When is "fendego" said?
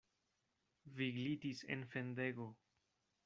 1.93-2.49